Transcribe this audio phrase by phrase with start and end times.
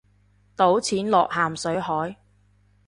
[0.55, 2.17] 倒錢落咸水海